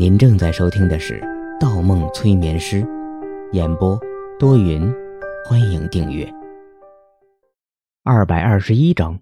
[0.00, 1.20] 您正在收听的是
[1.60, 2.82] 《盗梦催眠师》，
[3.52, 4.00] 演播
[4.38, 4.90] 多云，
[5.44, 6.26] 欢迎订阅。
[8.02, 9.20] 二百二十一章，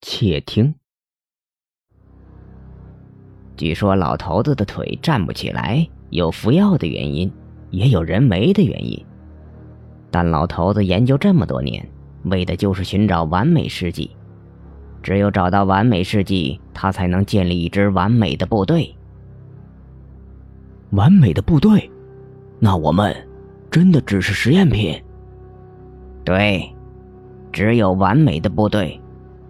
[0.00, 0.74] 窃听。
[3.56, 7.32] 据说老头子的腿站不起来，有服药的原因，
[7.70, 9.06] 也有人为的原因。
[10.10, 11.88] 但老头子研究这么多年，
[12.24, 14.10] 为的就是寻找完美事迹。
[15.04, 18.92] 只有找到完美事迹，他才能建立一支完美的部队。
[20.90, 21.90] 完美的部队，
[22.58, 23.14] 那我们
[23.70, 25.00] 真的只是实验品？
[26.24, 26.68] 对，
[27.52, 29.00] 只有完美的部队，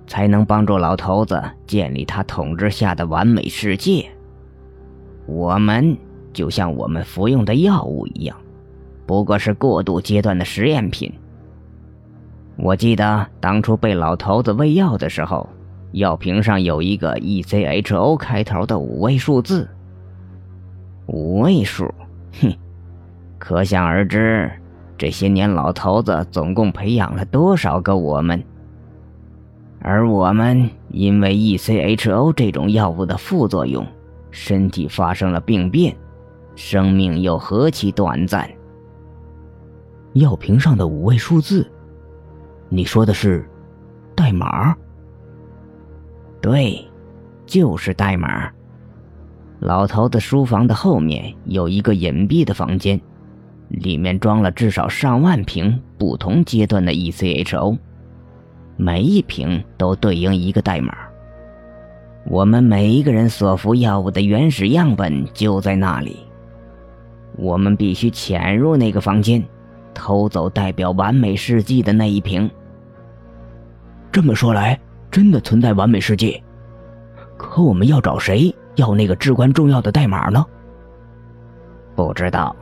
[0.06, 4.06] 才能帮助老头子建立他统治下的完美世界。
[5.26, 5.96] 我们
[6.32, 8.36] 就像我们服用的药物一样，
[9.06, 11.10] 不过是过渡阶段的实验品。
[12.56, 15.48] 我记得当初被老头子喂药的时候，
[15.92, 19.66] 药瓶上有一个 E C H O 开头的五位数字。
[21.12, 21.92] 五位数，
[22.40, 22.56] 哼，
[23.36, 24.48] 可想而知，
[24.96, 28.40] 这些年老头子总共培养了多少个我们。
[29.80, 33.84] 而我们因为 E C H O 这种药物的副作用，
[34.30, 35.96] 身体发生了病变，
[36.54, 38.48] 生命又何其短暂。
[40.12, 41.68] 药瓶上的五位数字。
[42.68, 43.44] 你说的是
[44.14, 44.76] 代码？
[46.40, 46.88] 对，
[47.46, 48.48] 就是代码。
[49.60, 52.98] 老头子书房的后面有一个隐蔽的房间，
[53.68, 57.76] 里面装了至少上万瓶不同阶段的 ECHO，
[58.78, 60.96] 每一瓶都对应一个代码。
[62.26, 66.16] 我们每一个人所服药物的原始样本就在那里。
[67.36, 69.44] 我们必须潜入那个房间，
[69.92, 72.50] 偷走代表完美世纪的那一瓶。
[74.10, 74.80] 这么说来，
[75.10, 76.42] 真的存在完美世界。
[77.36, 80.44] 可我们要找谁要那个至关重要的代码呢？
[81.94, 82.54] 不知道。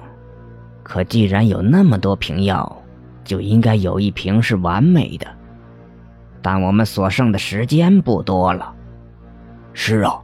[0.82, 2.82] 可既然有那么多瓶药，
[3.22, 5.26] 就应该有一瓶是完美的。
[6.40, 8.74] 但我们所剩的时间不多了。
[9.74, 10.18] 是啊，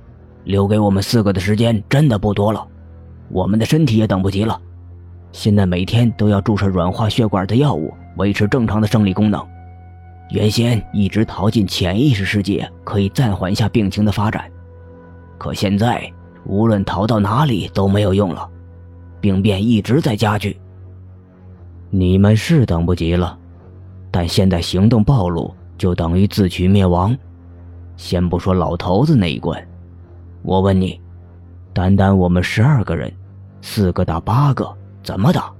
[0.45, 2.67] 留给我们四个的时间真的不多了。
[3.29, 4.59] 我们的身体也等不及了。
[5.33, 9.45] 现在每天都要注射软化血管的药物，维持正常的生理功能。
[10.31, 14.51] 原先一直逃进潜意识世界可以暂缓一下病情的发展，
[15.39, 16.11] 可现在
[16.45, 18.49] 无论逃到哪里都没有用了，
[19.21, 20.59] 病变一直在加剧。
[21.91, 23.39] 你们是等不及了，
[24.11, 27.17] 但现在行动暴露就等于自取灭亡。
[27.97, 29.65] 先不说老头子那一关，
[30.43, 31.01] 我问你，
[31.73, 33.13] 单单我们十二个人，
[33.61, 34.69] 四个打八个
[35.03, 35.53] 怎么打？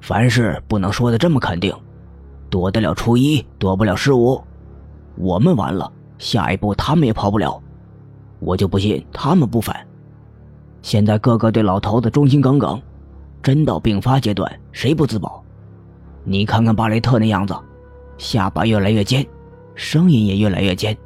[0.00, 1.72] 凡事不能说的这么肯定。
[2.50, 4.42] 躲得了初一，躲不了十五。
[5.16, 7.62] 我们完了，下一步他们也跑不了。
[8.44, 9.86] 我就不信他们不反。
[10.82, 12.80] 现在个个对老头子忠心耿耿，
[13.40, 15.42] 真到病发阶段，谁不自保？
[16.24, 17.54] 你看看巴雷特那样子，
[18.18, 19.24] 下巴越来越尖，
[19.76, 20.96] 声音也越来越尖，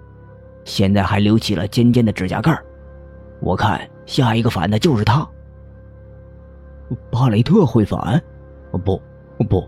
[0.65, 2.59] 现在还留起了尖尖的指甲盖
[3.41, 5.29] 我看下一个反的就是他。
[7.11, 8.23] 巴雷特会反？
[8.85, 9.01] 不，
[9.49, 9.63] 不。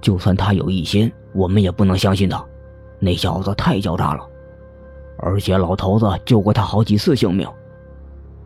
[0.00, 2.44] 就算他有异心，我们也不能相信他。
[2.98, 4.28] 那小子太狡诈了，
[5.18, 7.48] 而且老头子救过他好几次性命。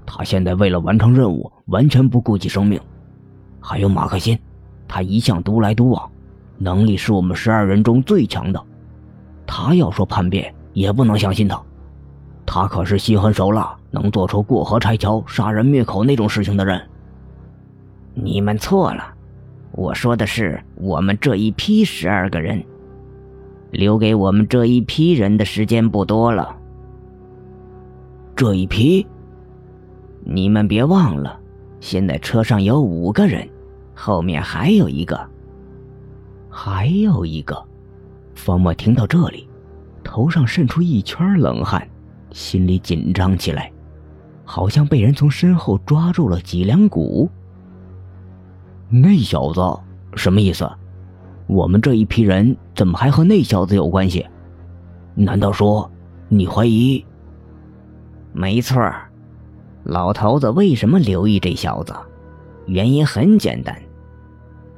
[0.06, 2.80] 他现在为了完成任务，完全不顾及生命。
[3.60, 4.38] 还有马克辛，
[4.86, 6.10] 他一向独来独往，
[6.56, 8.62] 能力是我们十二人中最强的。
[9.46, 11.60] 他要说叛变，也不能相信他。
[12.46, 16.80] 他可是心狠手辣，能做出过河拆桥、杀人灭口那种事情的人。
[18.14, 19.14] 你们错了。
[19.72, 22.64] 我说的是我们这一批十二个人，
[23.70, 26.56] 留给我们这一批人的时间不多了。
[28.34, 29.06] 这一批，
[30.24, 31.38] 你们别忘了，
[31.80, 33.48] 现在车上有五个人，
[33.94, 35.20] 后面还有一个，
[36.48, 37.62] 还有一个。
[38.34, 39.48] 方墨听到这里，
[40.04, 41.86] 头上渗出一圈冷汗，
[42.30, 43.72] 心里紧张起来，
[44.44, 47.28] 好像被人从身后抓住了脊梁骨。
[48.88, 49.60] 那小子
[50.14, 50.70] 什么意思？
[51.48, 54.24] 我们这一批人怎么还和那小子有关系？
[55.14, 55.90] 难道说
[56.28, 57.04] 你怀疑？
[58.32, 58.78] 没错
[59.82, 61.94] 老头子为什么留意这小子？
[62.66, 63.74] 原因很简单，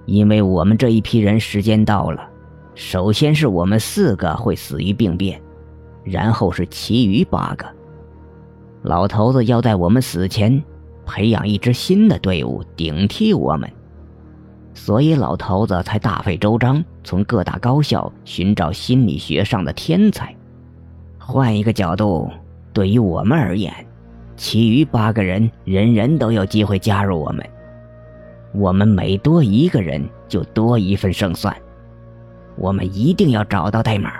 [0.07, 2.31] 因为我们这一批人时间到了，
[2.77, 5.43] 首先是我们四个会死于病变，
[6.05, 7.67] 然后是其余八个。
[8.83, 10.63] 老头子要在我们死前
[11.05, 13.69] 培养一支新的队伍顶替我们。
[14.83, 20.35] 所以老头子才大费周章从各大高校寻找心理学上的天才。
[21.19, 22.31] 换一个角度，
[22.73, 23.71] 对于我们而言，
[24.39, 27.47] 其余八个人人人都有机会加入我们。
[28.55, 31.55] 我们每多一个人，就多一份胜算。
[32.57, 34.15] 我们一定要找到代码，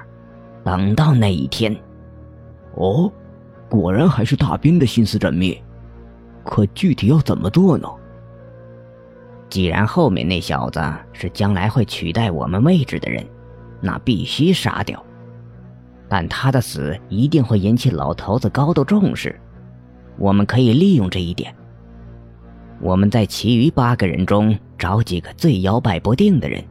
[0.63, 1.75] 等到那一天。
[2.75, 3.11] 哦，
[3.67, 5.59] 果然还是大兵的心思缜密。
[6.45, 7.89] 可具体要怎么做呢？
[9.51, 10.81] 既然后面那小子
[11.13, 13.27] 是将来会取代我们位置的人，
[13.81, 15.05] 那必须杀掉。
[16.09, 19.39] 但他的死一定会引起老头子高度重视，
[20.19, 21.55] 我们可以利用这一点。
[22.81, 26.63] 我们在其余八个人中找几个最摇摆不定的人，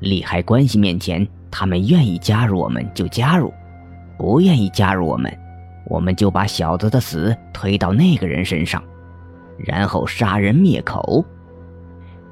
[0.00, 3.52] 利害关系面前，他们愿意加入我们就加入，
[4.18, 5.34] 不愿意加入我们，
[5.86, 8.82] 我们就把小子的死推到那个人身上，
[9.58, 11.24] 然后杀人灭口。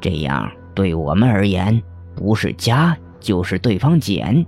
[0.05, 1.83] 这样对我们而言，
[2.15, 4.45] 不是加就是对方减，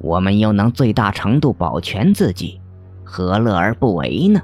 [0.00, 2.60] 我们又能最大程度保全自己，
[3.02, 4.42] 何乐而不为呢？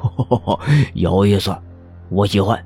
[0.94, 1.54] 有意思，
[2.08, 2.58] 我喜欢。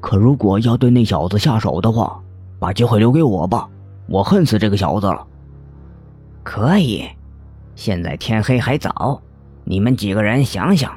[0.00, 2.18] 可如果要对那小子下手的话，
[2.58, 3.68] 把机会留给我吧，
[4.08, 5.26] 我恨死这个小子了。
[6.42, 7.04] 可以，
[7.74, 9.20] 现在天黑还早，
[9.64, 10.90] 你们几个人想想，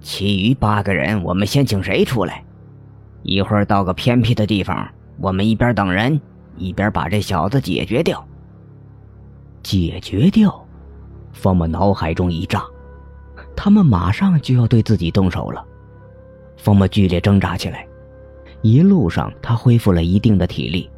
[0.00, 2.42] 其余八个人我们先请谁出来？
[3.22, 4.88] 一会儿到个偏僻的地方，
[5.18, 6.20] 我们一边等人，
[6.56, 8.26] 一边把这小子解决掉。
[9.62, 10.66] 解决掉，
[11.32, 12.64] 方木脑海中一炸，
[13.54, 15.62] 他们马上就要对自己动手了。
[16.56, 17.86] 方木剧烈挣扎起来，
[18.62, 20.90] 一路上他恢复了一定的体力，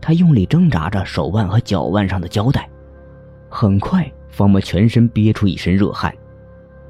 [0.00, 2.68] 他用力挣扎着手腕和脚腕上的胶带。
[3.48, 6.12] 很快，方木全身憋出一身热汗，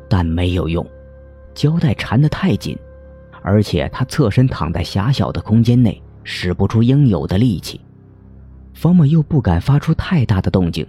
[0.08, 0.84] 但没有用，
[1.54, 2.76] 胶带缠得太紧。
[3.48, 7.80] 而且他侧身躺在狭小的空间内，使不出应有的力气。
[8.74, 10.86] 方木又不敢发出太大的动静，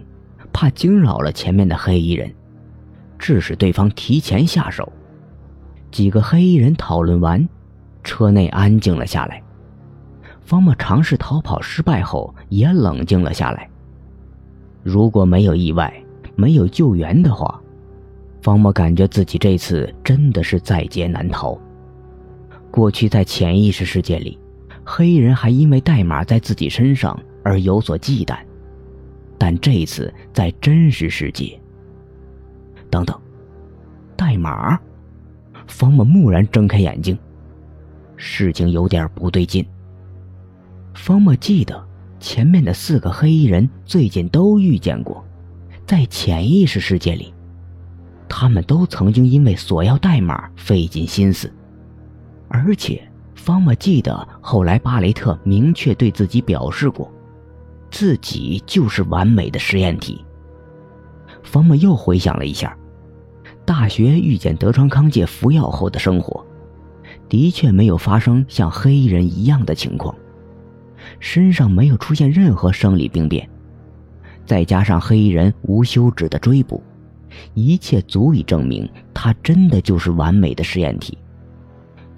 [0.52, 2.30] 怕惊扰了前面的黑衣人，
[3.18, 4.92] 致使对方提前下手。
[5.90, 7.48] 几个黑衣人讨论完，
[8.04, 9.42] 车内安静了下来。
[10.42, 13.66] 方木尝试逃跑失败后，也冷静了下来。
[14.82, 15.90] 如果没有意外，
[16.36, 17.58] 没有救援的话，
[18.42, 21.58] 方木感觉自己这次真的是在劫难逃。
[22.70, 24.38] 过去在潜意识世界里，
[24.84, 28.38] 黑衣人还因为代码在自己身上而有所忌惮，
[29.36, 31.60] 但这一次在真实世界，
[32.88, 33.18] 等等，
[34.16, 34.78] 代码，
[35.66, 37.18] 方木蓦然睁开眼睛，
[38.16, 39.66] 事情有点不对劲。
[40.94, 41.84] 方木记得
[42.18, 45.24] 前面的四个黑衣人最近都遇见过，
[45.86, 47.34] 在潜意识世界里，
[48.28, 51.52] 他们都曾经因为索要代码费尽心思。
[52.52, 53.00] 而且，
[53.36, 57.10] 方木记得后来巴雷特明确对自己表示过，
[57.92, 60.24] 自己就是完美的实验体。
[61.44, 62.76] 方木又回想了一下，
[63.64, 66.44] 大学遇见德川康介服药后的生活，
[67.28, 70.12] 的确没有发生像黑衣人一样的情况，
[71.20, 73.48] 身上没有出现任何生理病变，
[74.44, 76.82] 再加上黑衣人无休止的追捕，
[77.54, 81.16] 一切足以证明他真的就是完美的实验体。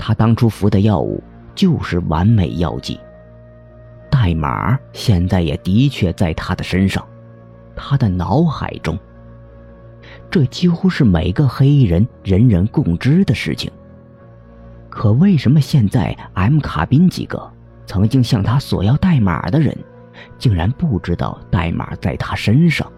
[0.05, 1.23] 他当初服的药物
[1.55, 2.99] 就是完美药剂，
[4.11, 7.07] 代码现在也的确在他的身上，
[7.77, 8.99] 他的脑海中。
[10.29, 13.71] 这几乎是每个黑衣人人人共知的事情。
[14.91, 17.41] 可为什么现在 M 卡宾几个
[17.87, 19.73] 曾经向他索要代码的人，
[20.37, 22.91] 竟然不知道代码在他身上，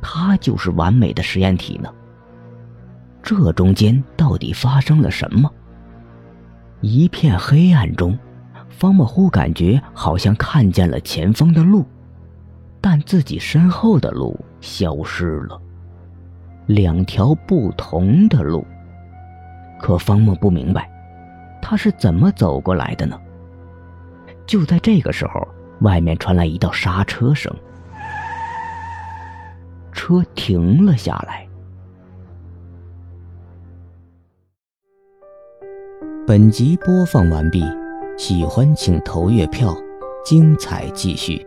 [0.00, 1.92] 他就是完美的实验体呢？
[3.20, 5.52] 这中间到底发生了什么？
[6.82, 8.18] 一片黑暗中，
[8.68, 11.86] 方木忽感觉好像看见了前方的路，
[12.80, 15.60] 但自己身后的路消失了。
[16.66, 18.66] 两条不同的路。
[19.80, 20.90] 可方木不明白，
[21.60, 23.16] 他是怎么走过来的呢？
[24.44, 25.46] 就在这个时候，
[25.82, 27.54] 外面传来一道刹车声，
[29.92, 31.46] 车停了下来。
[36.24, 37.64] 本集播放完毕，
[38.16, 39.76] 喜欢请投月票，
[40.24, 41.44] 精彩继续。